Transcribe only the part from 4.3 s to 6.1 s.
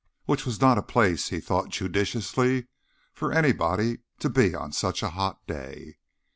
be on such a hot day.